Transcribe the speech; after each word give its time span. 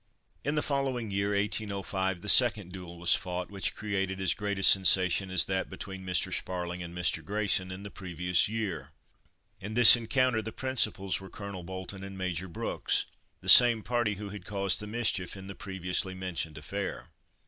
In 0.43 0.55
the 0.55 0.63
following 0.63 1.11
year, 1.11 1.35
1805, 1.35 2.21
the 2.21 2.27
second 2.27 2.71
duel 2.71 2.97
was 2.97 3.13
fought, 3.13 3.51
which 3.51 3.75
created 3.75 4.19
as 4.19 4.33
great 4.33 4.57
a 4.57 4.63
sensation 4.63 5.29
as 5.29 5.45
that 5.45 5.69
between 5.69 6.03
Mr. 6.03 6.33
Sparling 6.33 6.81
and 6.81 6.97
Mr. 6.97 7.23
Grayson, 7.23 7.69
in 7.69 7.83
the 7.83 7.91
previous 7.91 8.49
year. 8.49 8.93
In 9.59 9.75
this 9.75 9.95
encounter 9.95 10.41
the 10.41 10.51
principals 10.51 11.19
were 11.19 11.29
Colonel 11.29 11.61
Bolton 11.61 12.03
and 12.03 12.17
Major 12.17 12.47
Brooks, 12.47 13.05
the 13.41 13.47
same 13.47 13.83
party 13.83 14.15
who 14.15 14.29
had 14.29 14.43
caused 14.43 14.79
the 14.79 14.87
mischief 14.87 15.37
in 15.37 15.45
the 15.45 15.53
previously 15.53 16.15
mentioned 16.15 16.57
affair. 16.57 17.11